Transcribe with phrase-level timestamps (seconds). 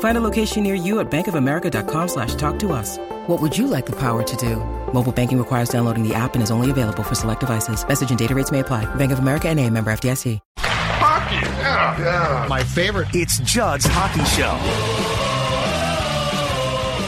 [0.00, 2.98] Find a location near you at bankofamerica.com slash talk to us.
[3.28, 4.56] What would you like the power to do?
[4.92, 7.86] Mobile banking requires downloading the app and is only available for select devices.
[7.86, 8.92] Message and data rates may apply.
[8.96, 10.40] Bank of America and a member FDIC.
[10.58, 12.46] Hockey, yeah, yeah.
[12.48, 13.08] My favorite.
[13.12, 14.54] It's Judd's Hockey Show.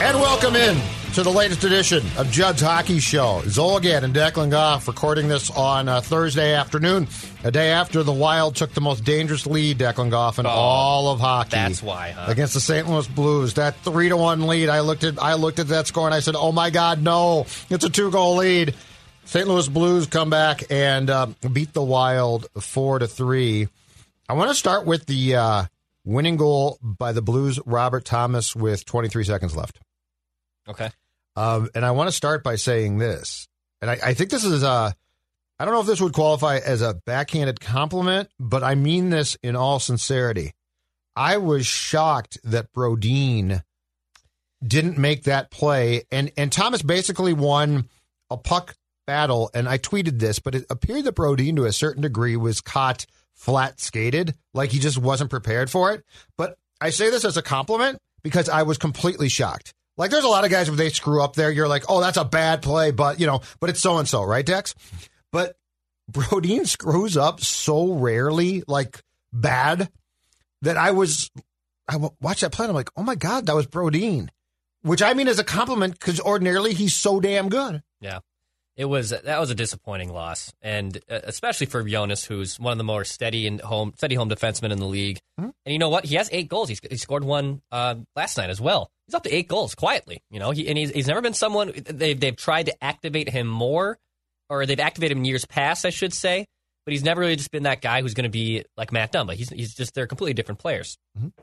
[0.04, 3.41] And welcome in to the latest edition of Judd's Hockey Show.
[3.44, 7.08] Zulgad and Declan Goff recording this on uh, Thursday afternoon,
[7.42, 11.08] a day after the Wild took the most dangerous lead, Declan Goff, in Oh, all
[11.08, 11.50] of hockey.
[11.50, 12.27] that's why, huh?
[12.31, 12.88] Against the St.
[12.88, 14.69] Louis Blues, that three to one lead.
[14.69, 17.47] I looked at I looked at that score and I said, "Oh my God, no!
[17.70, 18.75] It's a two goal lead."
[19.25, 19.48] St.
[19.48, 23.66] Louis Blues come back and uh, beat the Wild four to three.
[24.28, 25.64] I want to start with the uh,
[26.05, 29.78] winning goal by the Blues, Robert Thomas, with 23 seconds left.
[30.69, 30.91] Okay.
[31.36, 33.48] Um, and I want to start by saying this,
[33.80, 34.94] and I, I think this is a,
[35.58, 39.36] I don't know if this would qualify as a backhanded compliment, but I mean this
[39.42, 40.53] in all sincerity.
[41.16, 43.62] I was shocked that Brodin
[44.66, 47.88] didn't make that play, and and Thomas basically won
[48.31, 48.75] a puck
[49.06, 49.50] battle.
[49.55, 53.06] And I tweeted this, but it appeared that Brodin, to a certain degree, was caught
[53.34, 56.05] flat skated, like he just wasn't prepared for it.
[56.36, 59.75] But I say this as a compliment because I was completely shocked.
[60.00, 62.16] Like there's a lot of guys when they screw up there, you're like, oh, that's
[62.16, 64.75] a bad play, but you know, but it's so and so, right, Dex?
[65.30, 65.56] But
[66.10, 69.91] Brodin screws up so rarely, like bad,
[70.62, 71.30] that I was
[71.86, 74.30] I watched that play and I'm like, oh my god, that was Brodin,
[74.80, 77.82] which I mean as a compliment because ordinarily he's so damn good.
[78.00, 78.20] Yeah.
[78.80, 82.78] It was that was a disappointing loss, and uh, especially for Jonas, who's one of
[82.78, 85.18] the more steady and home steady home defensemen in the league.
[85.38, 85.50] Mm-hmm.
[85.66, 86.06] And you know what?
[86.06, 86.70] He has eight goals.
[86.70, 88.90] He's, he scored one uh, last night as well.
[89.06, 90.22] He's up to eight goals quietly.
[90.30, 93.46] You know, he, and he's, he's never been someone they've they've tried to activate him
[93.46, 93.98] more,
[94.48, 96.46] or they've activated him years past, I should say.
[96.86, 99.34] But he's never really just been that guy who's going to be like Matt Dumba.
[99.34, 100.96] He's he's just they're completely different players.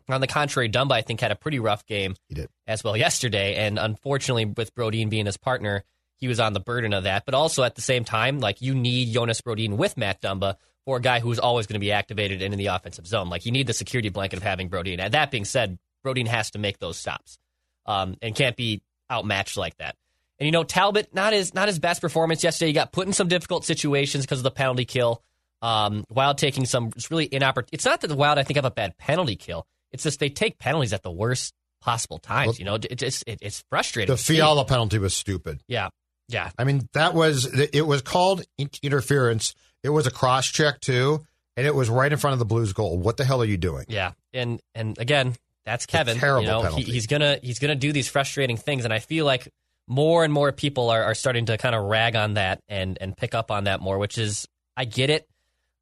[0.09, 2.49] On the contrary, Dumba I think had a pretty rough game He did.
[2.65, 5.83] as well yesterday, and unfortunately, with Brodin being his partner,
[6.17, 7.25] he was on the burden of that.
[7.25, 10.55] But also at the same time, like you need Jonas Brodin with Matt Dumba
[10.85, 13.29] for a guy who's always going to be activated and in the offensive zone.
[13.29, 14.99] Like you need the security blanket of having Brodin.
[14.99, 17.37] And that being said, Brodin has to make those stops
[17.85, 19.95] um, and can't be outmatched like that.
[20.39, 22.67] And you know, Talbot not his not his best performance yesterday.
[22.67, 25.23] He got put in some difficult situations because of the penalty kill.
[25.61, 27.69] Um, Wild taking some it's really inopportune.
[27.71, 29.65] It's not that the Wild I think have a bad penalty kill.
[29.91, 32.47] It's just they take penalties at the worst possible times.
[32.47, 34.13] Well, you know, it, it's it, it's frustrating.
[34.13, 34.21] The.
[34.21, 35.61] Fiala penalty was stupid.
[35.67, 35.89] Yeah,
[36.27, 38.43] yeah, I mean, that was it was called
[38.81, 39.55] interference.
[39.83, 42.73] It was a cross check too, and it was right in front of the Blues
[42.73, 42.97] goal.
[42.97, 43.85] What the hell are you doing?
[43.87, 44.11] yeah.
[44.33, 46.17] And and again, that's Kevin.
[46.17, 46.83] terrible you know, penalty.
[46.83, 49.47] He, he's gonna he's gonna do these frustrating things, and I feel like
[49.87, 53.15] more and more people are, are starting to kind of rag on that and and
[53.15, 55.27] pick up on that more, which is I get it.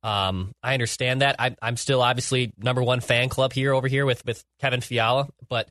[0.04, 1.38] Um, I understand that.
[1.40, 5.28] I, I'm still obviously number one fan club here over here with with Kevin Fiala,
[5.50, 5.68] but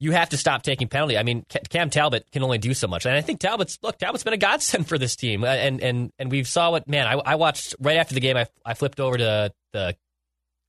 [0.00, 1.16] you have to stop taking penalty.
[1.16, 3.98] I mean, Cam Talbot can only do so much, and I think Talbot's look.
[3.98, 7.06] Talbot's been a godsend for this team, Uh, and and and we saw what man.
[7.06, 8.36] I, I watched right after the game.
[8.36, 9.96] I I flipped over to the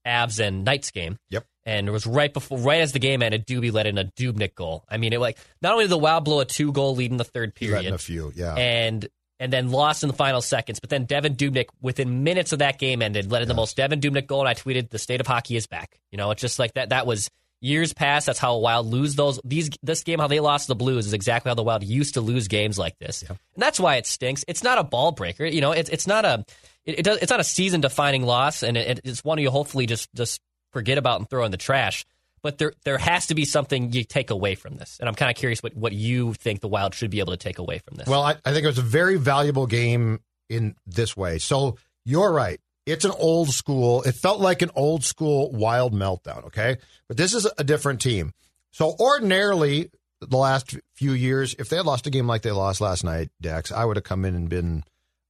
[0.06, 1.18] Avs and Knights game.
[1.30, 1.46] Yep.
[1.68, 4.54] And it was right before, right as the game ended, Doobie let in a Dubnyk
[4.54, 4.86] goal.
[4.88, 7.18] I mean, it like not only did the Wild blow a two goal lead in
[7.18, 8.54] the third period, a few, yeah.
[8.54, 9.08] and
[9.40, 10.80] and then lost in the final seconds.
[10.80, 14.00] But then Devan Dubnyk, within minutes of that game ended, let in the most Devan
[14.00, 16.60] Dubnyk goal, and I tweeted, "The state of hockey is back." You know, it's just
[16.60, 16.90] like that.
[16.90, 17.30] That was
[17.66, 18.28] years past.
[18.28, 19.40] That's how a Wild lose those.
[19.44, 22.22] These this game, how they lost the Blues, is exactly how the Wild used to
[22.22, 24.46] lose games like this, and that's why it stinks.
[24.48, 25.46] It's not a ball breaker.
[25.46, 26.46] You know, it's it's not a
[26.86, 29.86] it, it does, it's not a season defining loss, and it, it's one you hopefully
[29.86, 30.40] just just
[30.72, 32.06] forget about and throw in the trash.
[32.42, 35.32] But there there has to be something you take away from this, and I'm kind
[35.32, 37.98] of curious what, what you think the Wild should be able to take away from
[37.98, 38.08] this.
[38.08, 40.20] Well, I, I think it was a very valuable game
[40.50, 41.40] in this way.
[41.40, 42.60] So you're right.
[42.86, 44.04] It's an old school.
[44.04, 46.46] It felt like an old school wild meltdown.
[46.46, 46.78] Okay,
[47.08, 48.32] but this is a different team.
[48.72, 49.90] So ordinarily,
[50.22, 53.30] the last few years, if they had lost a game like they lost last night,
[53.42, 54.84] Dex, I would have come in and been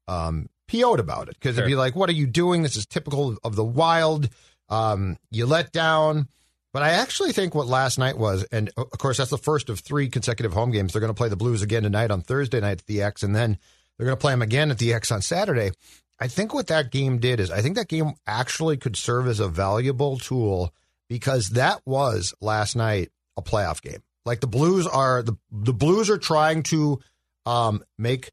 [0.08, 1.64] um, PO'd about it because Sure.
[1.64, 2.64] it'd be like, what are you doing?
[2.64, 4.30] This is typical of the wild.
[4.70, 6.28] Um, you let down.
[6.74, 9.80] But I actually think what last night was, and of course, that's the first of
[9.80, 10.92] three consecutive home games.
[10.92, 13.34] They're going to play the Blues again tonight on Thursday night at the X, and
[13.34, 13.58] then
[13.98, 15.72] they're going to play them again at the X on Saturday.
[16.20, 19.40] I think what that game did is, I think that game actually could serve as
[19.40, 20.74] a valuable tool
[21.10, 24.02] because that was last night a playoff game.
[24.26, 27.00] Like the Blues are the the Blues are trying to
[27.46, 28.32] um, make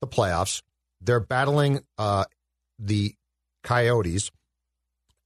[0.00, 0.62] the playoffs.
[1.00, 2.24] They're battling uh,
[2.78, 3.14] the
[3.64, 4.30] Coyotes.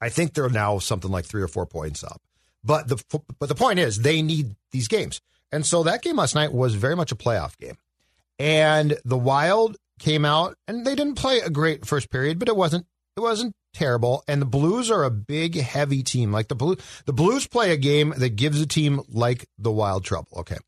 [0.00, 2.23] I think they're now something like three or four points up.
[2.65, 3.03] But the
[3.39, 5.21] but the point is they need these games,
[5.53, 7.77] and so that game last night was very much a playoff game.
[8.38, 12.56] And the Wild came out and they didn't play a great first period, but it
[12.56, 12.87] wasn't
[13.17, 14.23] it wasn't terrible.
[14.29, 16.32] And the Blues are a big, heavy team.
[16.32, 16.76] Like the Blue
[17.06, 20.38] the Blues play a game that gives a team like the Wild trouble.
[20.38, 20.58] Okay.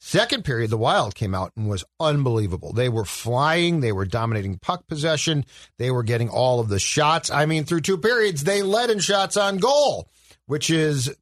[0.00, 2.72] Second period, the Wild came out and was unbelievable.
[2.72, 5.44] They were flying, they were dominating puck possession,
[5.76, 7.32] they were getting all of the shots.
[7.32, 10.08] I mean, through two periods, they led in shots on goal,
[10.46, 11.12] which is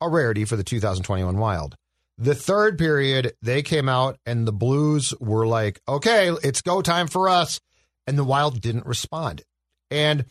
[0.00, 1.76] a rarity for the 2021 Wild.
[2.18, 7.06] The third period, they came out and the Blues were like, okay, it's go time
[7.06, 7.60] for us.
[8.06, 9.42] And the Wild didn't respond.
[9.90, 10.24] And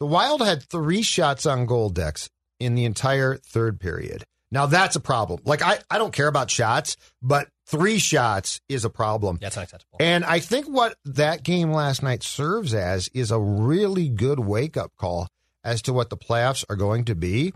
[0.00, 4.24] the Wild had three shots on goal decks in the entire third period.
[4.50, 5.40] Now that's a problem.
[5.44, 9.38] Like I, I don't care about shots, but three shots is a problem.
[9.40, 9.98] That's unacceptable.
[10.00, 14.76] And I think what that game last night serves as is a really good wake
[14.76, 15.28] up call
[15.64, 17.52] as to what the playoffs are going to be.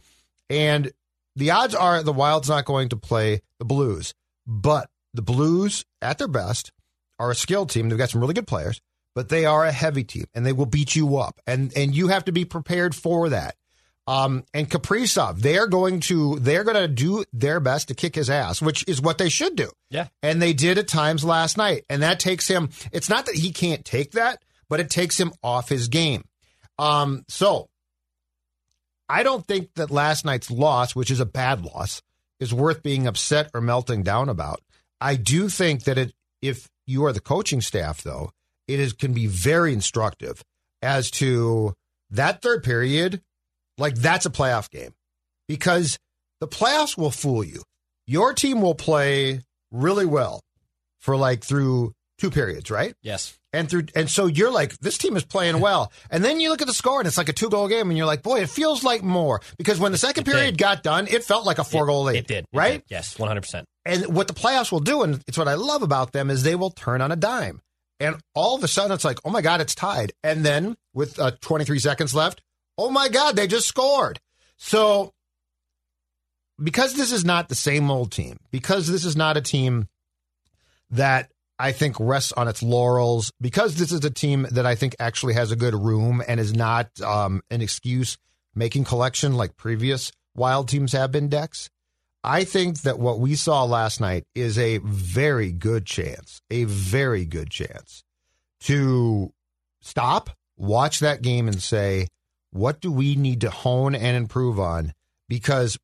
[0.50, 0.92] And
[1.36, 4.14] the odds are the Wild's not going to play the Blues,
[4.46, 6.72] but the Blues, at their best,
[7.18, 7.88] are a skilled team.
[7.88, 8.80] They've got some really good players,
[9.14, 11.40] but they are a heavy team and they will beat you up.
[11.46, 13.56] And and you have to be prepared for that.
[14.06, 18.30] Um, and Kaprizov, they're going to they're going to do their best to kick his
[18.30, 19.70] ass, which is what they should do.
[19.90, 20.08] Yeah.
[20.22, 21.84] And they did at times last night.
[21.90, 25.32] And that takes him, it's not that he can't take that, but it takes him
[25.42, 26.24] off his game.
[26.78, 27.68] Um, so
[29.08, 32.02] I don't think that last night's loss, which is a bad loss,
[32.40, 34.60] is worth being upset or melting down about.
[35.00, 36.12] I do think that it,
[36.42, 38.30] if you are the coaching staff, though,
[38.66, 40.42] it is can be very instructive
[40.82, 41.74] as to
[42.10, 43.22] that third period.
[43.78, 44.92] Like that's a playoff game
[45.46, 45.98] because
[46.40, 47.62] the playoffs will fool you.
[48.06, 49.40] Your team will play
[49.70, 50.40] really well
[51.00, 52.94] for like through two periods, right?
[53.02, 53.37] yes.
[53.52, 55.90] And through and so you're like, this team is playing well.
[56.10, 57.96] And then you look at the score and it's like a two goal game, and
[57.96, 59.40] you're like, boy, it feels like more.
[59.56, 60.58] Because when the second It period did.
[60.58, 62.16] got done, it felt like a four goal lead.
[62.16, 62.44] It did.
[62.52, 62.72] It Right?
[62.72, 62.82] did.
[62.88, 63.64] Yes, 100%.
[63.86, 66.54] And what the playoffs will do, and it's what I love about them, is they
[66.56, 67.62] will turn on a dime.
[68.00, 70.12] And all of a sudden it's like, oh my God, it's tied.
[70.22, 72.42] And then with uh, 23 seconds left,
[72.76, 74.20] oh my God, they just scored.
[74.58, 75.14] So
[76.62, 79.88] because this is not the same old team, because this is not a team
[80.90, 84.94] that I think rests on its laurels, because this is a team that I think
[85.00, 88.16] actually has a good room and is not um, an excuse
[88.54, 91.68] making collection like previous wild teams have been, Dex.
[92.22, 97.24] I think that what we saw last night is a very good chance, a very
[97.24, 98.02] good chance
[98.60, 99.32] to
[99.80, 102.08] stop, watch that game, and say,
[102.50, 104.92] what do we need to hone and improve on?
[105.28, 105.78] Because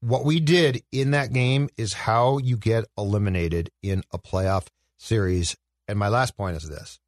[0.00, 4.66] what we did in that game is how you get eliminated in a playoff
[4.98, 5.56] series.
[5.88, 6.98] And my last point is this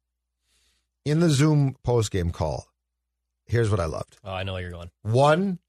[1.05, 2.67] in the Zoom postgame call,
[3.45, 4.17] here's what I loved.
[4.23, 4.91] Oh, I know where you're going.
[5.01, 5.59] One,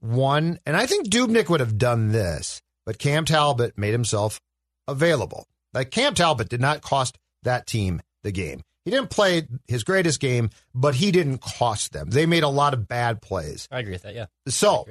[0.00, 4.40] one, and I think Dubnyk would have done this, but Cam Talbot made himself
[4.86, 5.46] available.
[5.72, 8.62] Like Cam Talbot did not cost that team the game.
[8.84, 12.10] He didn't play his greatest game, but he didn't cost them.
[12.10, 13.66] They made a lot of bad plays.
[13.70, 14.14] I agree with that.
[14.14, 14.26] Yeah.
[14.46, 14.86] So,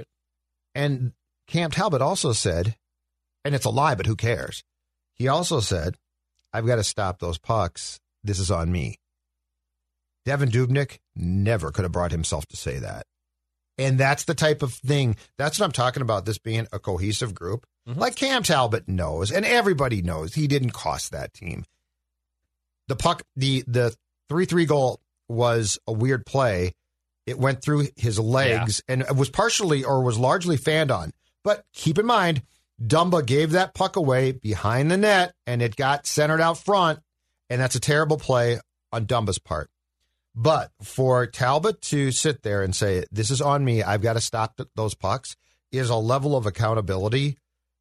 [0.74, 1.14] and
[1.48, 2.76] Cam Talbot also said,
[3.46, 4.64] and it's a lie, but who cares?
[5.14, 5.96] He also said,
[6.56, 8.00] I've got to stop those pucks.
[8.24, 8.98] This is on me.
[10.26, 13.06] Devan Dubnyk never could have brought himself to say that.
[13.78, 15.18] And that's the type of thing.
[15.38, 16.26] That's what I'm talking about.
[16.26, 17.66] This being a cohesive group.
[17.88, 17.98] Mhm.
[17.98, 21.66] Like Cam Talbot knows, and everybody knows he didn't cost that team.
[22.88, 23.96] The puck, the the
[24.30, 26.74] three three goal was a weird play.
[27.28, 31.12] It went through his legs and it was partially or was largely fanned on.
[31.44, 32.44] But keep in mind,
[32.82, 37.00] Dumba gave that puck away behind the net and it got centered out front.
[37.50, 38.60] And that's a terrible play
[38.92, 39.70] on Dumba's part.
[40.36, 44.22] But for Talbot to sit there and say, This is on me, I've got to
[44.22, 45.38] stop those pucks,
[45.72, 47.38] is a level of accountability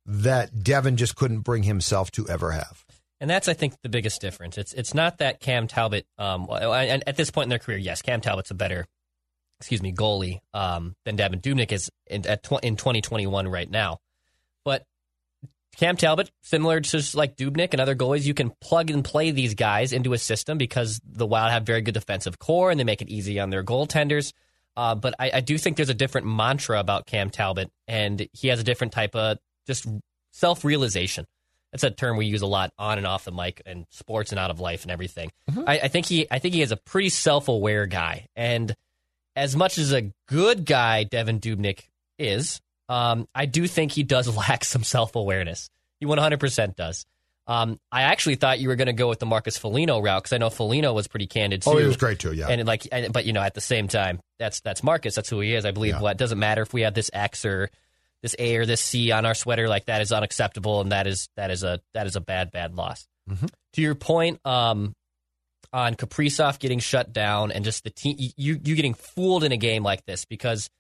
[0.07, 2.85] that Devan just couldn't bring himself to ever have.
[3.21, 4.59] And that's, I think, the biggest difference.
[4.59, 8.03] It's it's not that Cam Talbot, um, and at this point in their career, yes,
[8.03, 8.87] Cam Talbot's a better,
[9.61, 13.99] excuse me, goalie um, than Devan Dubnyk is in, at tw- in 2021 right now.
[15.77, 19.55] Cam Talbot, similar to like Dubnyk and other goalies, you can plug and play these
[19.55, 23.03] guys into a system because the Wild have very good defensive core and they make
[23.03, 24.33] it easy on their goaltenders.
[24.77, 28.49] Uh, but I, I, do think there's a different mantra about Cam Talbot, and he
[28.49, 29.87] has a different type of just
[30.33, 31.27] self realization.
[31.71, 34.39] That's a term we use a lot on and off the mic and sports and
[34.39, 35.31] out of life and everything.
[35.51, 35.65] Mm-hmm.
[35.67, 38.75] I, I think he I think he is a pretty self aware guy, and
[39.37, 41.85] as much as a good guy Devan Dubnyk
[42.19, 45.71] is, um, I do think he does lack some self awareness.
[46.01, 47.07] He 100% does.
[47.47, 50.33] Um, I actually thought you were going to go with the Marcus Foligno route because
[50.33, 51.71] I know Foligno was pretty candid too.
[51.71, 52.49] Oh, he was great too, yeah.
[52.49, 55.15] And like, and, but you know, at the same time, that's that's Marcus.
[55.15, 55.67] That's who he is.
[55.67, 55.95] I believe.
[55.95, 56.01] Yeah.
[56.01, 57.69] What doesn't matter if we have this X or
[58.23, 61.29] this A or this C on our sweater, like that is unacceptable, and that is
[61.37, 63.07] that is a that is a bad bad loss.
[63.29, 63.47] Mm-hmm.
[63.75, 64.95] To your point, um,
[65.71, 69.59] on Kaprizov getting shut down and just the team, you you getting fooled in a
[69.59, 70.71] game like this because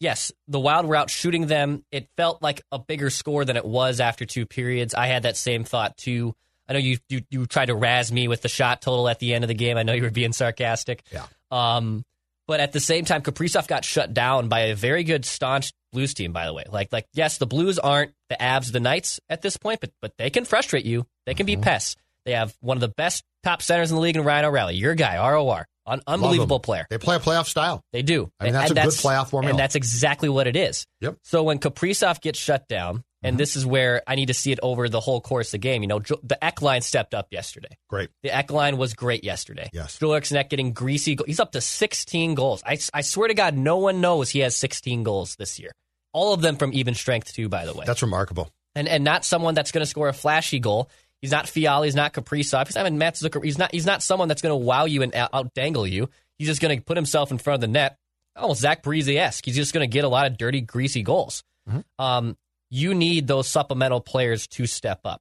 [0.00, 1.84] yes, the Wild were out shooting them.
[1.92, 4.94] It felt like a bigger score than it was after two periods.
[4.94, 6.34] I had that same thought too.
[6.68, 9.34] I know you you, you tried to razz me with the shot total at the
[9.34, 9.76] end of the game.
[9.76, 11.02] I know you were being sarcastic.
[11.12, 11.26] Yeah.
[11.50, 12.04] Um,
[12.46, 16.14] but at the same time, Kaprizov got shut down by a very good, staunch Blues
[16.14, 16.32] team.
[16.32, 19.56] By the way, like like yes, the Blues aren't the Avs, the Knights at this
[19.56, 21.06] point, but but they can frustrate you.
[21.26, 21.60] They can mm-hmm.
[21.60, 21.96] be pests.
[22.24, 24.76] They have one of the best top centers in the league in Ryan O'Reilly.
[24.76, 25.66] Your guy, ROR.
[25.86, 26.86] Un- unbelievable player.
[26.90, 27.82] They play a playoff style.
[27.92, 28.30] They do.
[28.38, 29.50] I mean, that's and a that's, good playoff formula.
[29.50, 30.86] And that's exactly what it is.
[31.00, 31.16] Yep.
[31.24, 33.38] So when Kaprizov gets shut down, and mm-hmm.
[33.38, 35.82] this is where I need to see it over the whole course of the game.
[35.82, 37.76] You know, the Ek line stepped up yesterday.
[37.88, 38.10] Great.
[38.22, 39.68] The Ek line was great yesterday.
[39.72, 39.98] Yes.
[39.98, 41.18] Joel Eriksson getting greasy.
[41.26, 42.62] He's up to 16 goals.
[42.64, 45.72] I, I swear to God, no one knows he has 16 goals this year.
[46.12, 47.84] All of them from even strength, too, by the way.
[47.86, 48.50] That's remarkable.
[48.74, 50.90] And and not someone that's going to score a flashy goal.
[51.20, 51.86] He's not Fiala.
[51.86, 52.66] He's not Kaprizov.
[52.66, 53.44] He's not even Matt Zucker.
[53.44, 53.72] He's not.
[53.72, 56.08] He's not someone that's going to wow you and out dangle you.
[56.38, 57.98] He's just going to put himself in front of the net,
[58.34, 59.44] almost Zach Parise esque.
[59.44, 61.42] He's just going to get a lot of dirty, greasy goals.
[61.68, 61.80] Mm-hmm.
[62.02, 62.36] Um,
[62.70, 65.20] you need those supplemental players to step up.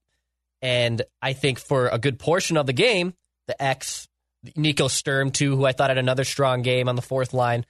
[0.62, 3.14] And I think for a good portion of the game,
[3.48, 4.08] the X,
[4.56, 7.66] Nico Sturm, too, who I thought had another strong game on the fourth line,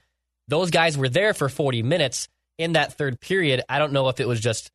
[0.48, 3.62] those guys were there for 40 minutes in that third period.
[3.68, 4.70] I don't know if it was just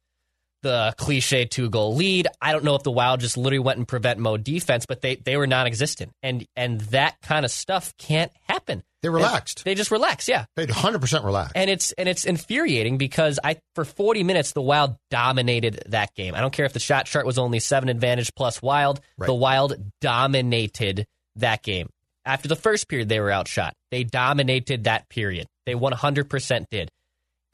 [0.66, 2.28] the cliche two goal lead.
[2.42, 5.16] I don't know if the Wild just literally went in prevent mode defense, but they,
[5.16, 6.12] they were non existent.
[6.24, 8.84] And and that kind of stuff can't happen.
[9.04, 9.64] They relaxed.
[9.64, 10.46] They, they just relax, yeah.
[10.56, 11.54] They 100% relaxed.
[11.56, 16.34] And it's and it's infuriating because I for 40 minutes the Wild dominated that game.
[16.34, 19.00] I don't care if the shot chart was only 7 advantage plus Wild.
[19.20, 19.28] Right.
[19.28, 21.06] The Wild dominated
[21.36, 21.90] that game.
[22.26, 23.76] After the first period they were outshot.
[23.92, 25.46] They dominated that period.
[25.68, 26.90] They 100% did.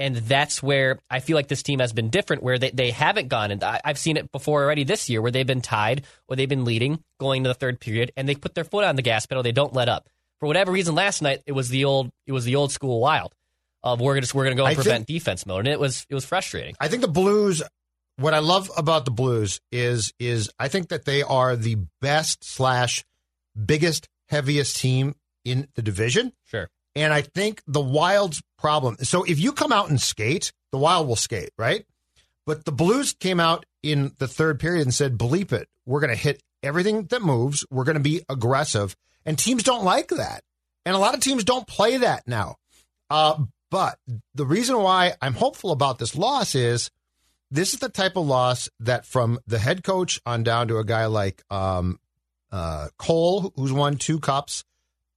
[0.01, 3.27] And that's where I feel like this team has been different, where they, they haven't
[3.27, 3.51] gone.
[3.51, 6.49] And I, have seen it before already this year, where they've been tied or they've
[6.49, 9.27] been leading going to the third period, and they put their foot on the gas
[9.27, 9.43] pedal.
[9.43, 10.09] They don't let up.
[10.39, 13.35] For whatever reason, last night it was the old it was the old school wild
[13.83, 16.07] of we're just we're going to go and prevent think, defense mode, and it was
[16.09, 16.75] it was frustrating.
[16.79, 17.61] I think the Blues.
[18.17, 22.43] What I love about the Blues is is I think that they are the best
[22.43, 23.05] slash
[23.65, 25.15] biggest heaviest team
[25.45, 26.33] in the division.
[26.45, 26.69] Sure.
[26.95, 28.97] And I think the Wild's problem.
[29.01, 31.85] So if you come out and skate, the Wild will skate, right?
[32.45, 35.67] But the Blues came out in the third period and said, bleep it.
[35.85, 37.65] We're going to hit everything that moves.
[37.69, 38.95] We're going to be aggressive.
[39.25, 40.43] And teams don't like that.
[40.85, 42.55] And a lot of teams don't play that now.
[43.09, 43.97] Uh, but
[44.35, 46.89] the reason why I'm hopeful about this loss is
[47.51, 50.85] this is the type of loss that from the head coach on down to a
[50.85, 51.99] guy like um,
[52.51, 54.63] uh, Cole, who's won two cups,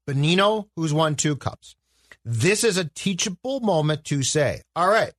[0.06, 1.76] Bonino, who's won two cups.
[2.24, 5.12] This is a teachable moment to say, all right,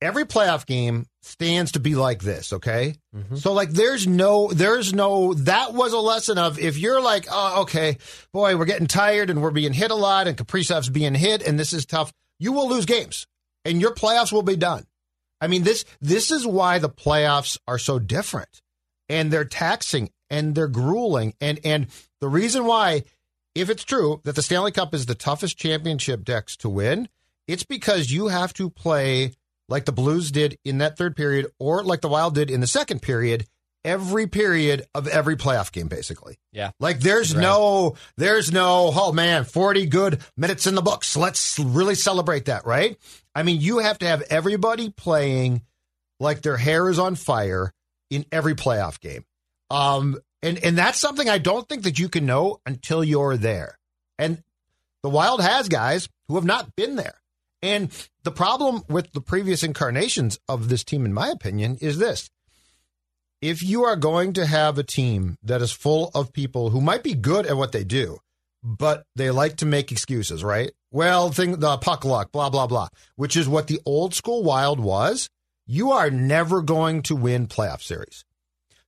[0.00, 2.96] every playoff game stands to be like this, okay?
[3.14, 3.36] Mm-hmm.
[3.36, 7.62] So like there's no there's no that was a lesson of if you're like, oh,
[7.62, 7.98] okay,
[8.32, 11.58] boy, we're getting tired and we're being hit a lot and Kaprizov's being hit and
[11.58, 13.26] this is tough, you will lose games
[13.64, 14.86] and your playoffs will be done.
[15.40, 18.62] I mean, this this is why the playoffs are so different
[19.08, 21.34] and they're taxing and they're grueling.
[21.40, 21.86] And and
[22.20, 23.04] the reason why,
[23.54, 27.08] if it's true that the Stanley Cup is the toughest championship decks to win,
[27.46, 29.32] it's because you have to play
[29.68, 32.66] like the Blues did in that third period, or like the Wild did in the
[32.66, 33.46] second period,
[33.84, 36.38] every period of every playoff game, basically.
[36.52, 36.70] Yeah.
[36.78, 37.42] Like there's right.
[37.42, 41.16] no, there's no, oh man, 40 good minutes in the books.
[41.16, 42.96] Let's really celebrate that, right?
[43.34, 45.62] I mean, you have to have everybody playing
[46.20, 47.72] like their hair is on fire
[48.10, 49.24] in every playoff game.
[49.70, 53.78] Um, and, and that's something I don't think that you can know until you're there.
[54.18, 54.42] And
[55.02, 57.20] the Wild has guys who have not been there.
[57.62, 57.90] And
[58.22, 62.30] the problem with the previous incarnations of this team, in my opinion, is this.
[63.42, 67.02] If you are going to have a team that is full of people who might
[67.02, 68.18] be good at what they do,
[68.62, 70.72] but they like to make excuses, right?
[70.90, 74.80] Well, thing the puck luck, blah blah blah, which is what the old school Wild
[74.80, 75.28] was.
[75.66, 78.24] You are never going to win playoff series.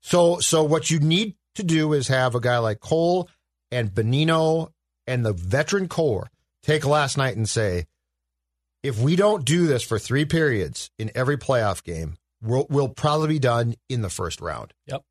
[0.01, 3.29] So, so what you need to do is have a guy like Cole
[3.71, 4.71] and Bonino
[5.07, 6.31] and the veteran core
[6.63, 7.87] take last night and say,
[8.83, 13.29] if we don't do this for three periods in every playoff game, we'll, we'll probably
[13.29, 14.73] be done in the first round.
[14.87, 15.03] Yep.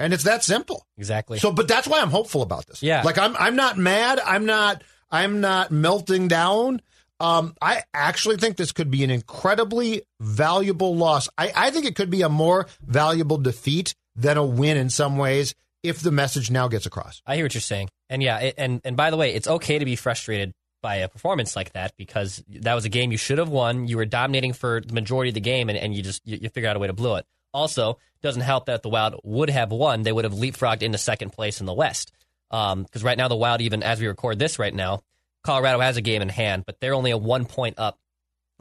[0.00, 0.84] And it's that simple.
[0.98, 1.38] Exactly.
[1.38, 2.82] So, but that's why I'm hopeful about this.
[2.82, 3.02] Yeah.
[3.02, 4.18] Like I'm, I'm not mad.
[4.18, 6.82] I'm not, I'm not melting down.
[7.22, 11.28] Um, I actually think this could be an incredibly valuable loss.
[11.38, 15.16] I, I think it could be a more valuable defeat than a win in some
[15.16, 17.22] ways if the message now gets across.
[17.24, 19.78] I hear what you're saying, and yeah, it, and and by the way, it's okay
[19.78, 20.52] to be frustrated
[20.82, 23.86] by a performance like that because that was a game you should have won.
[23.86, 26.48] You were dominating for the majority of the game, and, and you just you, you
[26.48, 27.26] figure out a way to blow it.
[27.54, 31.30] Also, doesn't help that the Wild would have won; they would have leapfrogged into second
[31.30, 32.10] place in the West.
[32.50, 35.02] Because um, right now, the Wild, even as we record this right now,
[35.44, 37.98] Colorado has a game in hand, but they're only a one point up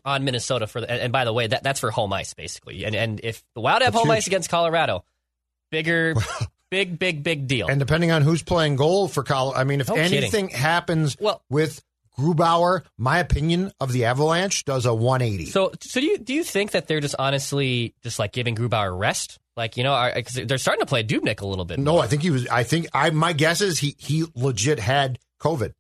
[0.04, 2.84] on Minnesota for the, and, by the way, that that's for home ice basically.
[2.86, 4.18] And and if the Wild have That's home huge.
[4.18, 5.04] ice against Colorado,
[5.70, 6.16] bigger,
[6.72, 7.68] big, big, big deal.
[7.68, 10.18] And depending on who's playing goal for Colorado, I mean, if No kidding.
[10.18, 11.82] anything happens Well- with
[12.20, 15.46] Grubauer, my opinion of the Avalanche does a 180.
[15.46, 18.98] So, so do you do you think that they're just honestly just like giving Grubauer
[18.98, 19.40] rest?
[19.56, 21.80] Like you know, because they're starting to play Dubnyk a little bit.
[21.80, 22.04] no, more.
[22.04, 22.48] I think he was.
[22.48, 23.10] I think I.
[23.12, 25.74] My guess is he he legit had COVID.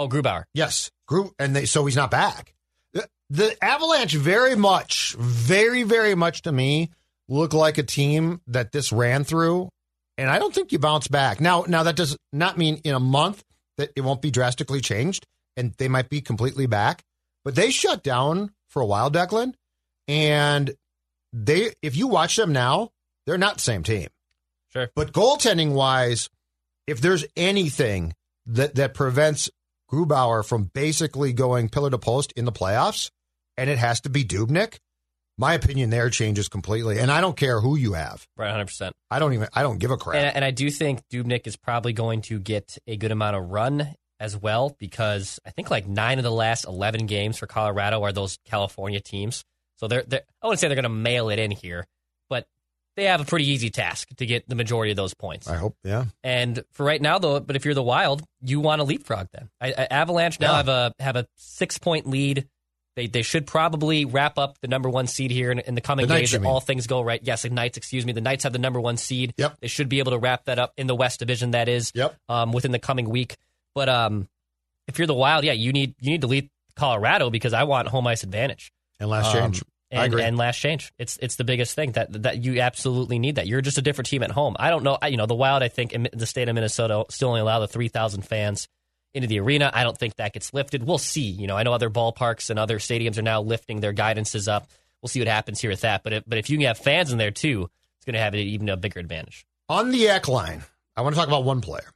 [0.00, 0.44] Oh, Grubauer.
[0.54, 2.54] Yes, Gru, and they, so he's not back.
[2.94, 6.90] The, the Avalanche very much, very, very much to me
[7.28, 9.68] look like a team that this ran through,
[10.16, 11.38] and I don't think you bounce back.
[11.38, 13.44] Now, now that does not mean in a month
[13.76, 17.04] that it won't be drastically changed, and they might be completely back.
[17.44, 19.52] But they shut down for a while, Declan,
[20.08, 20.74] and
[21.34, 21.74] they.
[21.82, 22.90] If you watch them now,
[23.26, 24.08] they're not the same team.
[24.72, 24.88] Sure.
[24.94, 26.30] But goaltending wise,
[26.86, 28.14] if there's anything
[28.46, 29.50] that that prevents
[29.90, 33.10] Grubauer from basically going pillar to post in the playoffs,
[33.56, 34.78] and it has to be Dubnyk,
[35.36, 36.98] my opinion there changes completely.
[36.98, 38.26] And I don't care who you have.
[38.36, 38.94] Right, hundred percent.
[39.10, 39.48] I don't even.
[39.54, 40.16] I don't give a crap.
[40.16, 43.50] And, and I do think Dubnyk is probably going to get a good amount of
[43.50, 48.02] run as well because I think like nine of the last eleven games for Colorado
[48.02, 49.44] are those California teams.
[49.76, 51.86] So they're, they're I wouldn't say they're going to mail it in here,
[52.28, 52.46] but
[52.96, 55.48] they have a pretty easy task to get the majority of those points.
[55.48, 55.76] I hope.
[55.84, 56.06] Yeah.
[56.22, 59.50] And for right now, though, but if you're the Wild, you want to leapfrog them.
[59.60, 60.56] I, I, Avalanche now Yeah.
[60.56, 62.46] have a have a six point lead.
[62.96, 66.06] They they should probably wrap up the number one seed here in, in the coming
[66.08, 67.20] The days if all things go right.
[67.22, 67.78] Yes, the Knights.
[67.78, 68.12] Excuse me.
[68.12, 69.32] The Knights have the number one seed.
[69.38, 69.58] Yep.
[69.60, 71.52] They should be able to wrap that up in the West Division.
[71.52, 71.92] That is.
[71.94, 72.16] Yep.
[72.28, 73.36] Um, within the coming week.
[73.74, 74.28] But um,
[74.88, 77.86] if you're the Wild, yeah, you need you need to lead Colorado because I want
[77.88, 78.72] home ice advantage.
[78.98, 79.62] And last Um, change.
[79.92, 80.92] I and, and last change.
[80.98, 83.36] It's it's the biggest thing that that you absolutely need.
[83.36, 84.56] That you're just a different team at home.
[84.58, 84.98] I don't know.
[85.00, 85.62] I, you know, the Wild.
[85.62, 88.68] I think in the state of Minnesota still only allow the three thousand fans
[89.14, 89.70] into the arena.
[89.74, 90.84] I don't think that gets lifted.
[90.84, 91.22] We'll see.
[91.22, 94.68] You know, I know other ballparks and other stadiums are now lifting their guidances up.
[95.02, 96.02] We'll see what happens here with that.
[96.02, 98.34] But if, but if you can have fans in there too, it's going to have
[98.34, 99.44] an even a bigger advantage.
[99.68, 100.62] On the Ek line,
[100.96, 101.90] I want to talk about one player.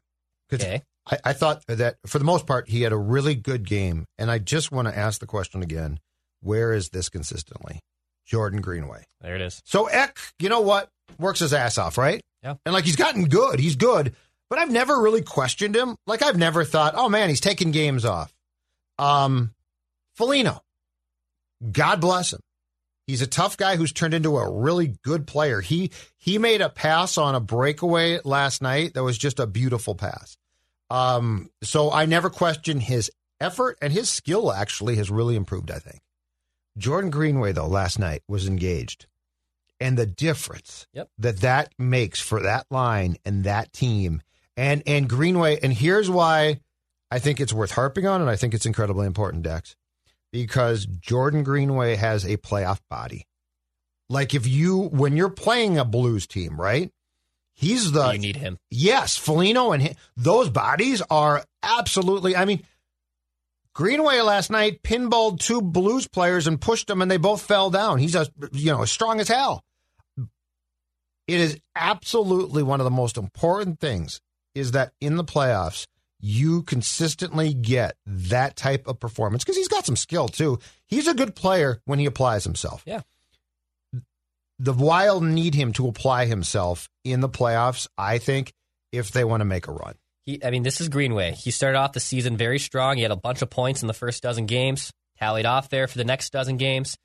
[0.53, 0.83] Okay.
[1.11, 4.07] I, I thought that for the most part, he had a really good game.
[4.19, 6.01] And I just want to ask the question again
[6.45, 7.81] where is this consistently?
[8.27, 9.05] Jordan Greenway.
[9.21, 9.61] There it is.
[9.65, 10.89] So Ek, you know what?
[11.19, 12.21] Works his ass off, right?
[12.43, 12.55] Yeah.
[12.65, 13.59] And like he's gotten good.
[13.61, 14.15] He's good.
[14.51, 15.97] But I've never really questioned him.
[16.07, 18.33] Like I've never thought, oh man, he's taking games off.
[18.99, 19.53] Um
[20.15, 20.61] Foligno.
[21.73, 22.41] God bless him.
[23.07, 25.61] He's a tough guy who's turned into a really good player.
[25.61, 29.95] He he made a pass on a breakaway last night that was just a beautiful
[29.95, 30.37] pass.
[30.91, 35.79] Um, so I never questioned his effort and his skill actually has really improved, I
[35.79, 36.01] think.
[36.79, 39.07] Jordan Greenway though last night was engaged.
[39.81, 41.09] And the difference Yep.
[41.19, 44.23] that that makes for that line and that team
[44.57, 46.61] and and Greenway and here's why
[47.11, 49.77] I think it's worth harping on and I think it's incredibly important Dex
[50.33, 53.27] because Jordan Greenway has a playoff body.
[54.09, 56.91] Like if you when you're playing a Blues team, right?
[57.57, 58.59] He's the you need him.
[58.71, 62.35] Yes, Foligno and hi those bodies are absolutely.
[62.37, 62.65] I mean,
[63.75, 67.99] Greenway last night pinballed two Blues players and pushed them, and they both fell down.
[67.99, 69.65] He's a you know as strong as hell.
[71.27, 74.21] It is absolutely one of the most important things
[74.55, 75.87] is that in the playoffs
[76.21, 80.59] you consistently get that type of performance because he's got some skill too.
[80.87, 83.01] He's a good player when he applies himself Yeah.
[84.59, 88.53] the Wild need him to apply himself in the playoffs, I think,
[88.93, 89.95] if they want to make a run.
[90.25, 91.33] He, I mean, this is Greenway.
[91.33, 92.97] He started off the season very strong.
[92.97, 95.99] He had a bunch of points in the first dozen games, tallied off there for
[95.99, 96.97] the next dozen games.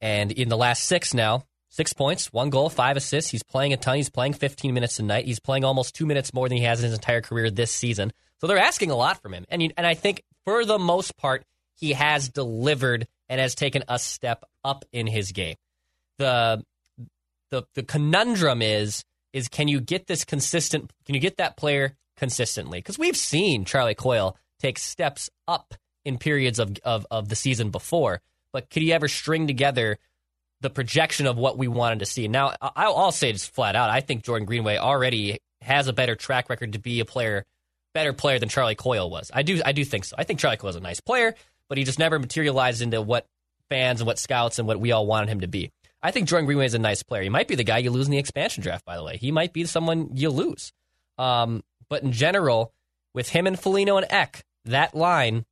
[0.00, 3.30] And in the last six now, six points, one goal, five assists.
[3.30, 3.96] He's playing a ton.
[3.96, 5.26] He's playing 15 minutes a night.
[5.26, 8.12] He's playing almost two minutes more than he has in his entire career this season.
[8.40, 9.44] So they're asking a lot from him.
[9.48, 13.84] And, you, and I think for the most part, he has delivered and has taken
[13.88, 15.56] a step up in his game.
[16.18, 16.64] The
[17.50, 20.92] the the conundrum is is can you get this consistent?
[21.06, 22.78] Can you get that player consistently?
[22.78, 27.70] Because we've seen Charlie Coyle take steps up in periods of, of of the season
[27.70, 28.20] before,
[28.52, 29.98] but could he ever string together
[30.60, 32.28] the projection of what we wanted to see?
[32.28, 36.14] Now, I'll, I'll say just flat out, I think Jordan Greenway already has a better
[36.14, 37.44] track record to be a player,
[37.94, 39.30] better player than Charlie Coyle was.
[39.32, 40.16] I do I do think so.
[40.18, 41.34] I think Charlie Coyle is a nice player,
[41.68, 43.26] but he just never materialized into what
[43.68, 45.70] fans and what scouts and what we all wanted him to be.
[46.02, 47.22] I think Jordan Greenway is a nice player.
[47.22, 49.16] He might be the guy you lose in the expansion draft, by the way.
[49.16, 50.72] He might be someone you lose.
[51.16, 52.72] Um, but in general,
[53.14, 55.44] with him and Foligno and Ek, that line,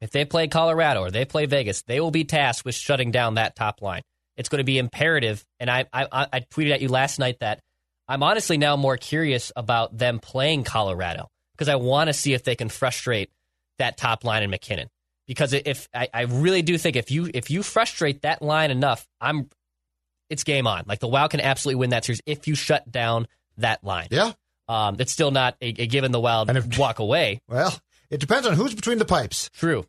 [0.00, 3.34] if they play Colorado or they play Vegas, they will be tasked with shutting down
[3.34, 4.02] that top line.
[4.36, 5.44] It's going to be imperative.
[5.60, 7.60] And I, I, I tweeted at you last night that
[8.08, 12.42] I'm honestly now more curious about them playing Colorado because I want to see if
[12.42, 13.30] they can frustrate
[13.78, 14.88] that top line in MacKinnon.
[15.26, 19.06] Because if I, I really do think if you if you frustrate that line enough,
[19.20, 19.48] I'm
[20.28, 20.84] it's game on.
[20.86, 24.08] Like the Wild can absolutely win that series if you shut down that line.
[24.10, 24.32] Yeah.
[24.68, 27.40] Um, it's still not a, a given the Wild and if, walk away.
[27.48, 27.76] Well,
[28.10, 29.50] it depends on who's between the pipes.
[29.54, 29.86] True.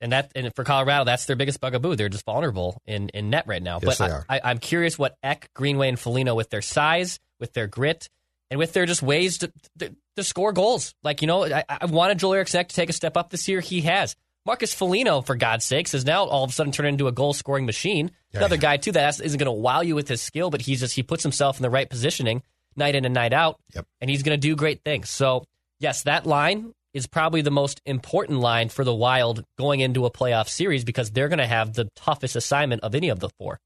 [0.00, 1.96] And that and for Colorado, that's their biggest bugaboo.
[1.96, 3.78] They're just vulnerable in, in net right now.
[3.82, 4.26] Yes, but they are.
[4.28, 8.08] I, am curious what Ek, Greenway, and Foligno, with their size, with their grit,
[8.50, 10.94] and with their just ways to, to, to score goals.
[11.02, 13.60] Like, you know, I, I wanted Joel Eriksson to take a step up this year.
[13.60, 14.14] He has.
[14.46, 17.32] Marcus Foligno, for God's sakes, has now all of a sudden turned into a goal
[17.32, 18.10] scoring machine.
[18.32, 18.60] Yeah, Another yeah.
[18.60, 21.02] guy too that isn't going to wow you with his skill, but he's just he
[21.02, 22.42] puts himself in the right positioning
[22.76, 23.86] night in and night out, yep.
[24.00, 25.10] and he's going to do great things.
[25.10, 25.44] So
[25.80, 30.10] yes, that line is probably the most important line for the Wild going into a
[30.10, 33.60] playoff series because they're going to have the toughest assignment of any of the four.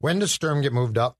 [0.00, 1.16] When does Sturm get moved up?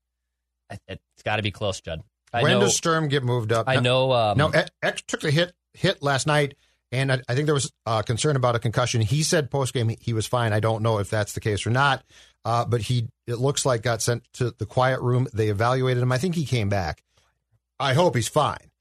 [0.87, 2.01] It's got to be close, Judd.
[2.33, 3.67] I when know, does Sturm get moved up?
[3.67, 4.11] I know.
[4.11, 4.51] Um, no,
[4.83, 6.55] X took a hit hit last night
[6.91, 9.01] and I, I think there was uh, concern about a concussion.
[9.01, 10.53] He said post game he, he, was fine.
[10.53, 12.03] I don't know if that's the case or not,
[12.43, 15.27] uh, but he it looks like got sent to the quiet room.
[15.33, 16.11] They evaluated him.
[16.11, 17.01] I think he came back.
[17.79, 18.71] I hope he's fine.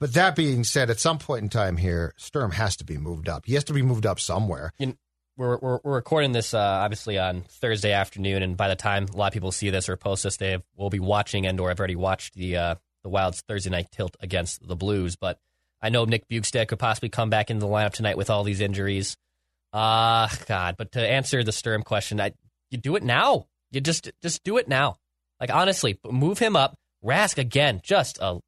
[0.00, 3.28] But that being said, at some point in time here, Sturm has to be moved
[3.28, 3.46] up.
[3.46, 4.72] He has to be moved up somewhere.
[4.78, 4.94] You know,
[5.36, 9.16] we're, we're, we're recording this uh, obviously on Thursday afternoon, and by the time a
[9.16, 11.78] lot of people see this or post this, they will be watching and or have
[11.78, 15.14] already watched the uh, the Wild's Thursday night tilt against the Blues.
[15.14, 15.38] But
[15.80, 18.60] I know Nick Bjugstad could possibly come back into the lineup tonight with all these
[18.60, 19.16] injuries.
[19.72, 20.74] Ah, uh, God!
[20.76, 22.32] But to answer the Sturm question, I,
[22.70, 23.46] you do it now.
[23.70, 24.96] You just just do it now.
[25.38, 26.74] Like honestly, move him up.
[27.04, 28.40] Rask again, just a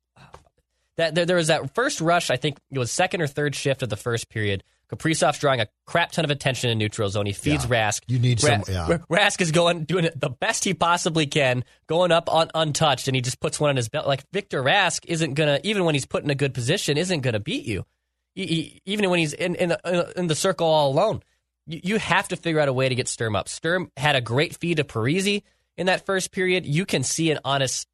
[0.96, 2.30] that there, there was that first rush.
[2.30, 4.62] I think it was second or third shift of the first period.
[4.90, 7.24] Kaprizov's drawing a crap ton of attention in neutral zone.
[7.24, 7.70] He feeds yeah.
[7.70, 8.02] Rask.
[8.08, 8.74] You need Ra- some.
[8.74, 8.98] Yeah.
[9.08, 13.14] Rask is going doing it the best he possibly can, going up un- untouched, and
[13.14, 14.06] he just puts one on his belt.
[14.06, 17.40] Like Victor Rask isn't gonna, even when he's put in a good position, isn't gonna
[17.40, 17.86] beat you.
[18.34, 21.22] He, he, even when he's in in the, in the circle all alone,
[21.66, 23.48] you, you, have to figure out a way to get Sturm up.
[23.48, 25.42] Sturm had a great feed to Parise
[25.76, 26.66] in that first period.
[26.66, 27.86] You can see an honest,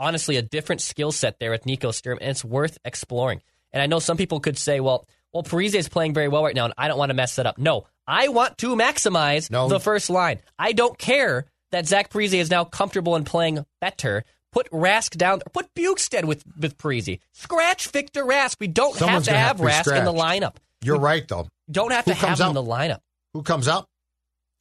[0.00, 3.42] honestly, a different skill set there with Nico Sturm, and it's worth exploring.
[3.72, 5.06] And I know some people could say, well
[5.36, 7.44] well, Parise is playing very well right now, and I don't want to mess that
[7.44, 7.58] up.
[7.58, 9.68] No, I want to maximize no.
[9.68, 10.40] the first line.
[10.58, 14.24] I don't care that Zach Parise is now comfortable in playing better.
[14.50, 15.40] Put Rask down.
[15.52, 17.20] Put Bjugstad with with Parise.
[17.32, 18.56] Scratch Victor Rask.
[18.58, 20.56] We don't Someone's have to have, have to Rask in the lineup.
[20.82, 21.48] You're we right, though.
[21.70, 22.48] Don't have Who to have him out?
[22.48, 23.00] in the lineup.
[23.34, 23.86] Who comes out?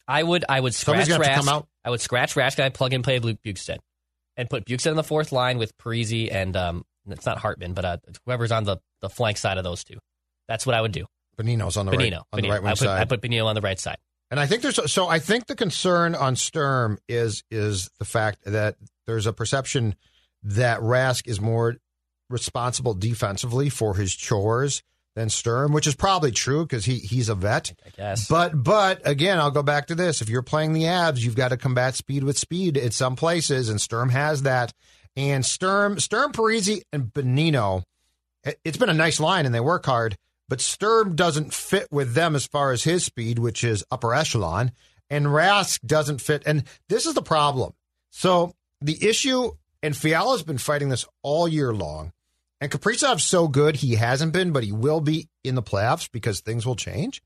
[0.09, 0.43] I would.
[0.49, 1.65] I would scratch Rask.
[1.85, 2.57] I would scratch Rask.
[2.57, 3.77] and I'd plug in play Luke Bjugstad,
[4.37, 7.85] and put Bjugstad in the fourth line with Parise and um, it's not Hartman, but
[7.85, 9.99] uh, whoever's on the the flank side of those two.
[10.47, 11.05] That's what I would do.
[11.37, 12.41] Bonino's on the Bonino, right on Bonino.
[12.41, 13.01] the right I put, side.
[13.01, 13.97] I put Bonino on the right side.
[14.31, 18.39] And I think there's so I think the concern on Sturm is is the fact
[18.45, 19.95] that there's a perception
[20.43, 21.75] that Rask is more
[22.29, 24.81] responsible defensively for his chores
[25.15, 27.73] than Sturm, which is probably true because he he's a vet.
[27.85, 28.27] I guess.
[28.27, 30.21] But but again, I'll go back to this.
[30.21, 33.69] If you're playing the Avs, you've got to combat speed with speed in some places,
[33.69, 34.73] and Sturm has that.
[35.17, 37.83] And Sturm, Sturm, Parise and Bonino,
[38.65, 42.35] it's been a nice line, and they work hard but Sturm doesn't fit with them
[42.35, 44.71] as far as his speed, which is upper echelon,
[45.09, 46.43] and Rask doesn't fit.
[46.45, 47.73] And this is the problem.
[48.11, 49.51] So the issue,
[49.81, 52.11] and Fiala's been fighting this all year long,
[52.61, 56.39] and Kaprizov's so good he hasn't been, but he will be in the playoffs because
[56.39, 57.21] things will change.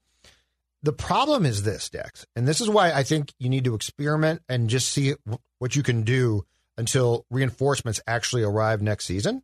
[0.82, 4.42] The problem is this, Dex, and this is why I think you need to experiment
[4.48, 5.16] and just see
[5.60, 6.46] what you can do
[6.78, 9.44] until reinforcements actually arrive next season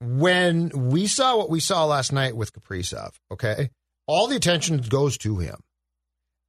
[0.00, 3.70] when we saw what we saw last night with Kaprizov, okay,
[4.06, 5.56] all the attention goes to him.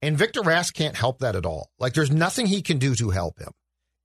[0.01, 1.69] And Victor Rask can't help that at all.
[1.79, 3.51] Like there's nothing he can do to help him.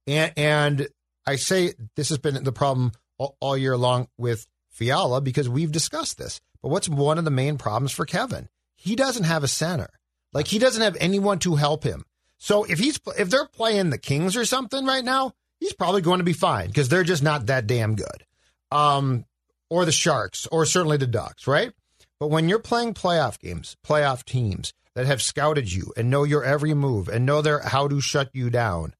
[0.07, 0.87] And, and
[1.25, 6.17] I say this has been the problem all, year long with Fiala because we've discussed
[6.17, 6.41] this.
[6.61, 8.49] But what's one of the main problems for Kevin?
[8.75, 9.89] He doesn't have a center.
[10.33, 12.05] Like he doesn't have anyone to help him.
[12.37, 16.19] So if he's if they're playing the Kings or something right now, he's probably going
[16.19, 18.25] to be fine because they're just not that damn good.
[18.71, 19.25] Um,
[19.69, 21.71] or the Sharks, or certainly the Ducks, right?
[22.19, 26.43] But when you're playing playoff games, playoff teams that have scouted you and know your
[26.43, 28.94] every move and know their how to shut you down,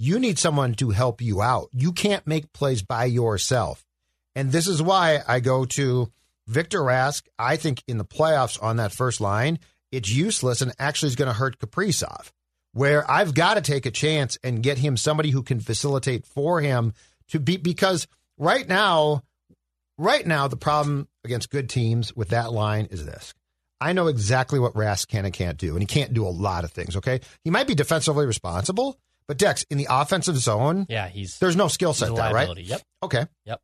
[0.00, 1.68] you need someone to help you out.
[1.72, 3.84] You can't make plays by yourself.
[4.34, 6.10] And this is why I go to
[6.46, 7.24] Victor Rask.
[7.38, 9.58] I think in the playoffs on that first line,
[9.92, 12.30] it's useless and actually is going to hurt Kaprizov.
[12.72, 16.62] Where I've got to take a chance and get him somebody who can facilitate for
[16.62, 16.94] him
[17.28, 18.08] to be because
[18.38, 19.22] right now,
[19.98, 23.34] right now the problem against good teams with that line is this.
[23.82, 26.64] I know exactly what Rask can and can't do, and he can't do a lot
[26.64, 26.96] of things.
[26.96, 31.56] Okay, he might be defensively responsible, but Dex in the offensive zone, Yeah, he's there's
[31.56, 32.56] no skill he's set there, right?
[32.56, 32.82] Yep.
[33.02, 33.60] Okay, Yep.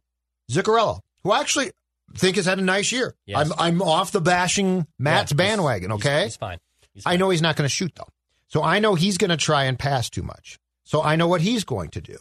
[0.51, 1.73] Zuccarello, who I actually
[2.17, 3.15] think has had a nice year.
[3.27, 3.39] Yes.
[3.39, 5.93] I'm I'm off the bashing Matt's Yeah, bandwagon.
[5.93, 6.59] Okay, He's, fine.
[6.95, 8.09] He's I know he's not going to shoot though,
[8.49, 10.59] so I know he's going to try and pass too much.
[10.85, 12.17] So I know what he's going to do.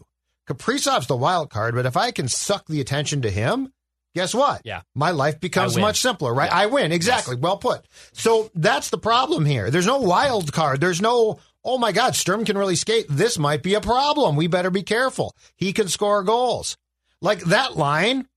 [0.48, 3.72] Kaprizov's the wild card, but if I can suck the attention to him,
[4.16, 4.62] guess what?
[4.64, 4.82] Yeah.
[4.94, 6.50] my life becomes much simpler, right?
[6.50, 6.58] Yeah.
[6.58, 7.36] I win exactly.
[7.36, 7.86] Well put.
[8.14, 9.70] So that's the problem here.
[9.72, 10.82] There's no wild card.
[10.82, 11.40] There's no.
[11.68, 13.08] Oh my God, Sturm can really skate.
[13.10, 14.36] This might be a problem.
[14.36, 15.36] We better be careful.
[15.56, 16.78] He can score goals.
[17.22, 18.28] Like that line,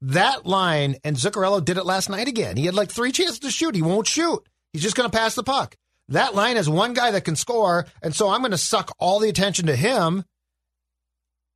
[0.00, 2.56] that line, and Zuccarello did it last night again.
[2.56, 3.74] He had like three chances to shoot.
[3.74, 4.48] He won't shoot.
[4.72, 5.74] He's just going to pass the puck.
[6.10, 9.18] That line has one guy that can score, and so I'm going to suck all
[9.18, 10.24] the attention to him.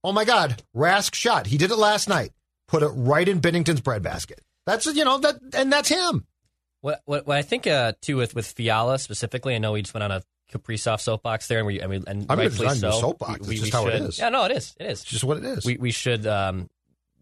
[0.03, 1.47] Oh my God, Rask shot.
[1.47, 2.33] He did it last night.
[2.67, 4.41] Put it right in Binnington's breadbasket.
[4.67, 6.27] That's you know that, and that's him.
[6.81, 9.95] What, what, what I think uh, too with with Fiala specifically, I know we just
[9.95, 12.67] went on a Kaprizov soapbox there, and we, and, we, and I mean, it's rightfully
[12.67, 13.01] not even a so.
[13.01, 13.49] soapbox.
[13.49, 14.19] It's just how it should- is.
[14.19, 14.75] Yeah, no, it is.
[14.79, 15.01] It is.
[15.03, 15.65] It's just what it is.
[15.65, 16.69] We we should um,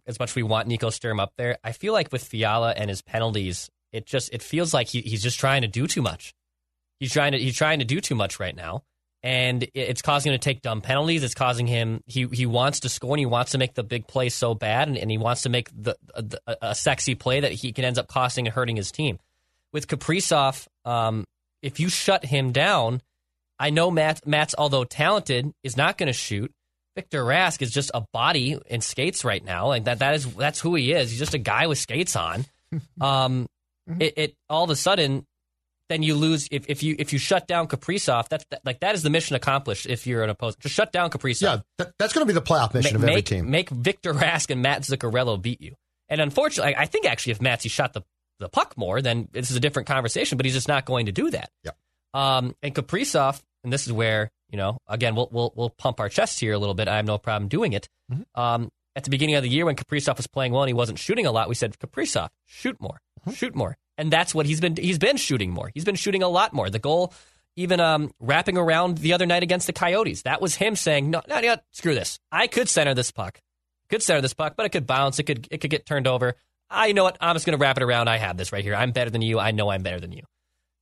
[0.07, 1.59] as much as we want Nico Sturm up there.
[1.65, 5.23] I feel like with Fiala and his penalties, it just it feels like he, he's
[5.23, 6.35] just trying to do too much.
[6.99, 8.83] He's trying to he's trying to do too much right now,
[9.23, 11.23] and it- it's causing him to take dumb penalties.
[11.23, 14.07] It's causing him he he wants to score and he wants to make the big
[14.07, 17.41] play so bad, and, and he wants to make the, the a, a sexy play
[17.41, 19.19] that he can ends up costing and hurting his team.
[19.73, 21.25] With Kaprizov, um,
[21.63, 23.01] if you shut him down,
[23.61, 26.51] I know Matt Matt's although talented is not going to shoot.
[26.97, 29.69] Victor Rask is just a body in skates right now.
[29.69, 31.11] Like that that is that's who he is.
[31.11, 32.47] He's just a guy with skates on.
[33.01, 33.49] Um,
[33.99, 35.27] it, it all of a sudden,
[35.89, 38.29] then you lose if, if you if you shut down Kaprizov.
[38.29, 39.87] That's that, like that is the mission accomplished.
[39.87, 41.43] If you're an opponent, just shut down Kaprizov.
[41.43, 43.51] yeah, that, that's going to be the playoff mission of make, every team.
[43.51, 45.75] Make Victor Rask and Mats Zuccarello beat you.
[46.09, 48.03] And unfortunately, I I think actually if Matsy shot the,
[48.39, 51.13] the puck more, then this is a different conversation, but he's just not going to
[51.13, 51.51] do that.
[51.65, 51.77] Yep.
[52.15, 56.09] Um, and Kaprizov, and this is where, you know, again, we'll, we'll, we'll pump our
[56.09, 56.89] chests here a little bit.
[56.89, 57.89] I have no problem doing it.
[58.13, 58.41] Mm-hmm.
[58.41, 60.99] Um, at the beginning of the year when Kaprizov was playing well and he wasn't
[60.99, 63.33] shooting a lot, we said, Kaprizov, shoot more, Mm-hmm.
[63.33, 63.77] shoot more.
[63.99, 65.71] And that's what he's been, he's been shooting more.
[65.75, 66.71] He's been shooting a lot more.
[66.71, 67.13] The goal,
[67.55, 71.21] even um, wrapping around the other night against the Coyotes, that was him saying, no,
[71.29, 72.19] no, no, screw this.
[72.33, 73.41] I could center this puck.
[73.91, 75.19] Could center this puck, but it could bounce.
[75.19, 76.35] It could, it could get turned over.
[76.71, 77.19] I you know what.
[77.21, 78.09] I'm just going to wrap it around.
[78.09, 78.75] I have this right here.
[78.75, 79.39] I'm better than you.
[79.39, 80.23] I know I'm better than you.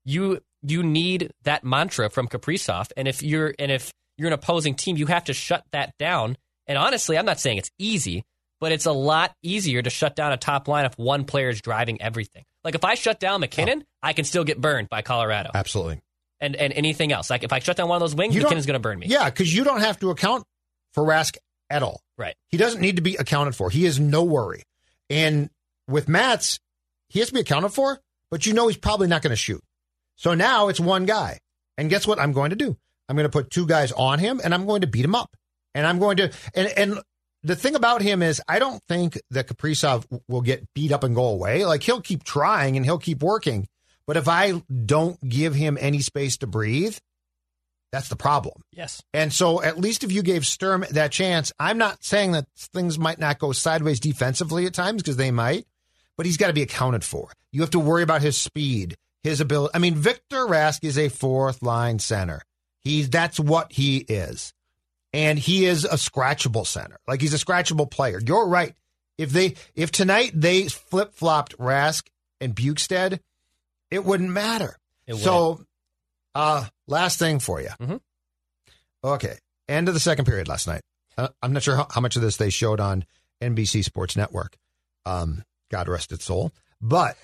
[0.05, 4.75] You you need that mantra from Kaprizov, and if you're and if you're an opposing
[4.75, 6.37] team, you have to shut that down.
[6.67, 8.25] And honestly, I'm not saying it's easy,
[8.61, 11.61] but it's a lot easier to shut down a top line if one player is
[11.61, 12.45] driving everything.
[12.65, 16.01] Like if I shut down MacKinnon, I can still get burned by Colorado, Absolutely.
[16.41, 17.31] and and anything else.
[17.31, 19.07] Like if I shut down one of those wings, You MacKinnon's going to burn me.
[19.07, 20.45] Yeah, because you don't have to account
[20.93, 21.37] for Rask
[21.71, 22.01] at all.
[22.17, 22.35] Right.
[22.49, 23.71] He doesn't need to be accounted for.
[23.71, 24.65] He is no worry.
[25.09, 25.51] And
[25.87, 26.59] with Matt's,
[27.09, 27.99] he has to be accounted for,
[28.31, 29.63] but you know he's probably not going to shoot.
[30.19, 31.41] So now it's one guy.
[31.79, 32.77] And guess what I'm going to do?
[33.09, 35.35] I'm going to put two guys on him and I'm going to beat him up.
[35.75, 37.01] And I'm going to and and
[37.43, 41.15] the thing about him is I don't think that Kaprizov will get beat up and
[41.15, 41.65] go away.
[41.65, 43.67] Like he'll keep trying and he'll keep working.
[44.07, 46.97] But if I don't give him any space to breathe,
[47.93, 48.63] that's the problem.
[48.73, 49.03] Yes.
[49.15, 52.99] And so, at least if you gave Sturm that chance, I'm not saying that things
[52.99, 55.67] might not go sideways defensively at times because they might,
[56.17, 57.33] but he's got to be accounted for.
[57.53, 59.73] You have to worry about his speed, his ability.
[59.75, 62.43] I mean, Victor Rask is a fourth line center.
[62.81, 64.53] He's that's what he is,
[65.13, 66.99] and he is a scratchable center.
[67.07, 68.21] Like he's a scratchable player.
[68.25, 68.75] You're right.
[69.17, 72.05] If they if tonight they flip flopped Rask
[72.41, 73.19] and Bjugstad,
[73.91, 74.77] it wouldn't matter.
[75.07, 75.65] It so,
[76.35, 77.71] uh, last thing for you.
[77.81, 77.97] Mm-hmm.
[79.03, 80.83] Okay, end of the second period last night.
[81.17, 83.05] Uh, I'm not sure how, how much of this they showed on
[83.43, 84.57] NBC Sports Network.
[85.05, 86.53] Um, God rest its soul.
[86.81, 87.17] But,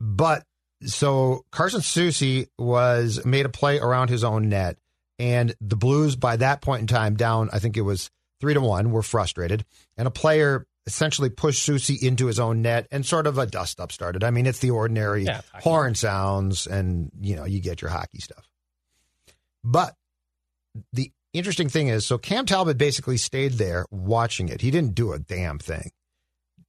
[0.00, 0.44] but
[0.86, 4.78] so Carson Soucy was made a play around his own net,
[5.18, 8.60] and the Blues by that point in time down, I think it was three to
[8.60, 9.64] one, were frustrated,
[9.96, 13.80] and a player essentially pushed Soucy into his own net, and sort of a dust
[13.80, 14.24] up started.
[14.24, 18.18] I mean, it's the ordinary Yeah, horn sounds, and you know you get your hockey
[18.18, 18.48] stuff.
[19.62, 19.94] But
[20.92, 24.60] the interesting thing is, so Cam Talbot basically stayed there watching it.
[24.60, 25.92] He didn't do a damn thing.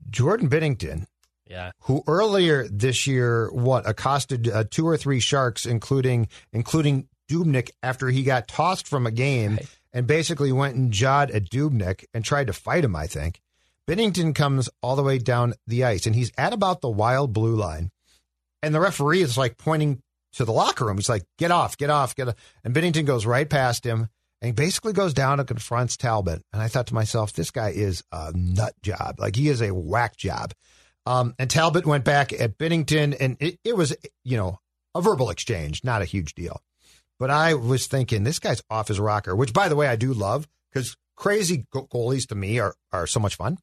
[0.09, 1.05] Jordan Binnington,
[1.49, 1.71] Yeah.
[1.81, 8.09] who earlier this year, what accosted uh, two or three sharks, including including Dubnyk, after
[8.09, 9.67] he got tossed from a game Right.
[9.91, 12.95] and basically went and jawed at Dubnyk and tried to fight him.
[12.95, 13.39] I think
[13.87, 17.55] Binnington comes all the way down the ice and he's at about the wild blue
[17.55, 17.91] line,
[18.61, 20.01] and the referee is like pointing
[20.33, 20.97] to the locker room.
[20.97, 24.07] He's like, "Get off, get off, get off!" And Binnington goes right past him
[24.41, 26.41] and he basically goes down and confronts Talbot.
[26.51, 29.15] And I thought to myself, this guy is a nut job.
[29.19, 30.53] Like he is a whack job.
[31.05, 34.59] Um, and Talbot went back at Binnington, and it, it was, you know,
[34.95, 36.61] a verbal exchange, not a huge deal.
[37.19, 40.13] But I was thinking, this guy's off his rocker, which, by the way, I do
[40.13, 43.57] love because crazy go- goalies to me are, are so much fun.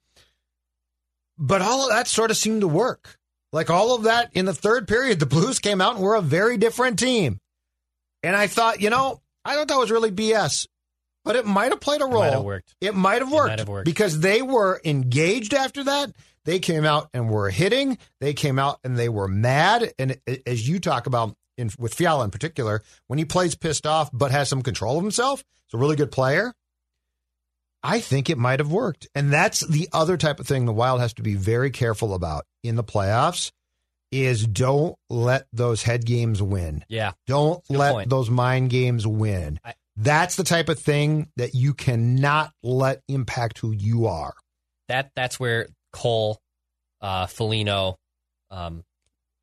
[1.38, 3.16] But all of that sort of seemed to work.
[3.52, 6.20] Like all of that in the third period, the Blues came out and were a
[6.20, 7.40] very different team.
[8.22, 10.68] And I thought, you know, I thought that was really BS,
[11.24, 12.20] but it might have played a role.
[12.20, 12.74] might have worked.
[12.80, 13.86] It might have worked, might have worked.
[13.86, 16.12] because they were engaged after that.
[16.44, 17.98] They came out and were hitting.
[18.20, 19.92] They came out and they were mad.
[19.98, 24.10] And as you talk about in, with Fiala in particular, when he plays pissed off
[24.12, 26.54] but has some control of himself, he's a really good player.
[27.82, 29.08] I think it might have worked.
[29.14, 32.44] And that's the other type of thing the Wild has to be very careful about
[32.62, 33.52] in the playoffs
[34.12, 36.84] is don't let those head games win.
[36.88, 37.12] Yeah.
[37.26, 38.10] Don't let point.
[38.10, 39.60] those mind games win.
[39.64, 44.34] I- That's the type of thing that you cannot let impact who you are.
[44.88, 46.38] That that's where Cole,
[47.00, 47.96] uh, Foligno,
[48.50, 48.84] um,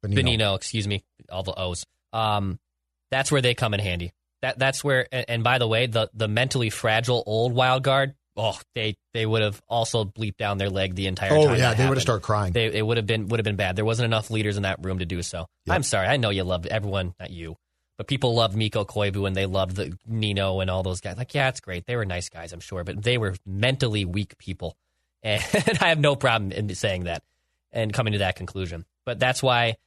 [0.05, 1.85] Bonino, excuse me, all the O's.
[2.13, 2.59] Um,
[3.11, 4.11] that's where they come in handy.
[4.41, 8.13] That that's where, and, and by the way, the the mentally fragile old wild guard,
[8.35, 11.57] oh, they they would have also bleeped down their leg the entire Oh time.
[11.57, 12.53] yeah, they would have started crying.
[12.53, 13.75] They it would have been would have been bad.
[13.75, 15.47] There wasn't enough leaders in that room to do so.
[15.65, 15.75] Yep.
[15.75, 16.07] I'm sorry.
[16.07, 17.55] I know you loved everyone, not you,
[17.97, 21.17] but people loved Mikko Koivu and they loved the Nino and all those guys.
[21.17, 21.85] Like, yeah, it's great.
[21.87, 24.75] They were nice guys, I'm sure, but they were mentally weak people,
[25.23, 25.41] and
[25.81, 27.23] I have no problem in saying that
[27.71, 28.85] and coming to that conclusion.
[29.05, 29.77] But that's why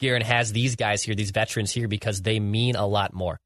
[0.00, 3.38] Guerin has these guys here, these veterans here, because they mean a lot more.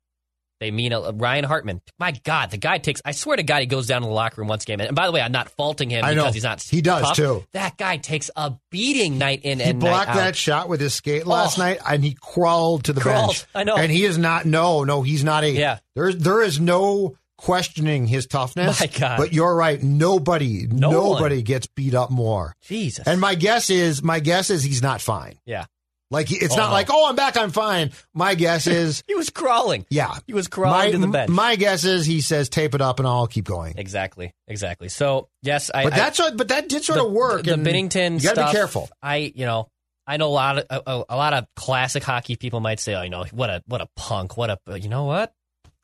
[0.61, 1.83] They mean a, Ryan Hartman.
[1.99, 3.03] My God, the guy takes.
[3.05, 4.81] I swear to God, he goes down to the locker room once game.
[4.81, 6.33] And by the way, I'm not faulting him I because know.
[6.33, 6.62] he's not.
[6.62, 7.16] He does, tough.
[7.16, 7.44] too.
[7.53, 9.90] That guy takes a beating night in he and night out.
[10.07, 11.62] Blocked that shot with his skate last Oh.
[11.62, 13.31] night, and he crawled to the Crawled.
[13.31, 13.47] bench.
[13.55, 13.77] I know.
[13.77, 14.47] and he is not.
[14.47, 15.51] No, no, he's not a.
[15.51, 15.79] Yeah.
[15.97, 18.81] there's there is no questioning his toughness.
[18.81, 19.19] My God.
[19.19, 19.83] But you're right.
[19.83, 21.45] Nobody, No nobody one.
[21.45, 22.55] gets beat up more.
[22.63, 23.07] Jesus.
[23.07, 25.39] And my guess is, my guess is he's not fine.
[25.45, 25.67] yeah,
[26.11, 26.73] Like it's Oh, not no.
[26.73, 27.93] like, oh, I'm back, I'm fine.
[28.15, 29.85] My guess is, he was crawling.
[29.91, 31.31] yeah, He was crawling my, to the bench.
[31.31, 33.75] My guess is he says tape it up and I'll keep going.
[33.77, 34.89] exactly, exactly.
[34.89, 35.85] So yes, I.
[35.85, 37.45] But I- that's what, but that did sort the, of work.
[37.45, 38.89] The, and Binnington you got to stuff, be careful.
[39.03, 39.69] I, you know,
[40.07, 43.03] I know a lot of a, a lot of classic hockey people might say, oh,
[43.03, 44.79] you know, what a what a punk, what a.
[44.79, 45.33] You know what?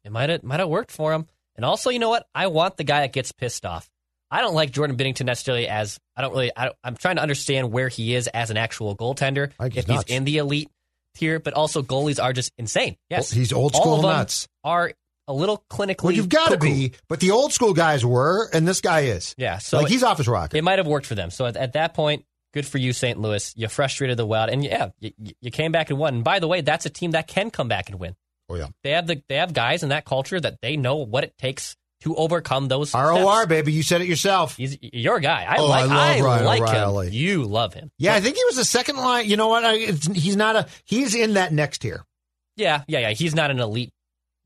[0.05, 1.27] It might have might have worked for him.
[1.61, 2.27] And also, you know what?
[2.35, 3.87] I want the guy that gets pissed off.
[4.31, 6.51] I don't like Jordan Binnington necessarily as I don't really.
[6.57, 9.53] I don't, I'm trying to understand where he is as an actual goaltender.
[9.61, 10.71] I think he's if he's in the elite
[11.17, 12.95] tier, but also goalies are just insane.
[12.99, 14.49] Oh, yes, He's old All school of them nuts.
[14.65, 14.93] Are
[15.29, 16.05] a little clinically.
[16.05, 19.35] Well, you've got to be, but the old school guys were, and this guy is.
[19.37, 19.59] Yeah.
[19.59, 20.57] So like he's off his rocker.
[20.57, 21.29] it might have worked for them.
[21.29, 23.21] So at, at that point, good for you, St.
[23.21, 23.53] Louis.
[23.55, 26.15] You frustrated the Wild, and yeah, you, you came back and won.
[26.15, 28.17] And by the way, that's a team that can come back and win.
[28.51, 31.25] Oh yeah, They have the they have guys in that culture that they know what
[31.25, 32.95] it takes to overcome those.
[32.95, 33.49] ROR steps.
[33.49, 34.57] baby, you said it yourself.
[34.57, 35.45] He's your guy.
[35.49, 35.85] I Oh, like.
[35.91, 37.07] I love Ryan like O'Reilly.
[37.09, 37.13] him.
[37.15, 37.91] You love him.
[37.99, 39.29] Yeah, I think he was the second line.
[39.29, 39.65] You know what?
[39.65, 40.67] I, it's, he's not a.
[40.85, 42.05] He's in that next tier.
[42.57, 43.11] Yeah, yeah, yeah.
[43.11, 43.93] He's not an elite.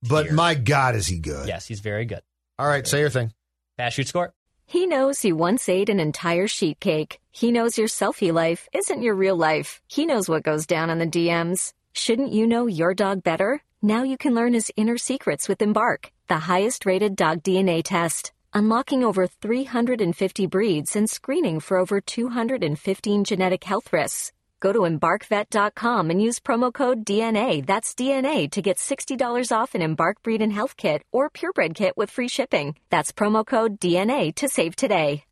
[0.02, 0.32] But Tier.
[0.34, 1.48] my God, is he good?
[1.48, 2.20] Yes, he's very good.
[2.58, 3.32] All right, say your thing.
[3.78, 4.32] Pass shoot score.
[4.66, 7.20] He knows you once ate an entire sheet cake.
[7.30, 9.80] He knows your selfie life isn't your real life.
[9.86, 11.72] He knows what goes down on the DMs.
[11.92, 13.62] Shouldn't you know your dog better?
[13.84, 18.32] Now you can learn his inner secrets with Embark, the highest rated dog DNA test.
[18.54, 24.32] Unlocking over 350 breeds and screening for over 215 genetic health risks.
[24.60, 29.82] Go to embarkvet.com and use promo code DNA, that's DNA, to get $60 off an
[29.82, 32.76] Embark Breed and Health Kit or Purebred Kit with free shipping.
[32.88, 35.24] That's promo code DNA to save today.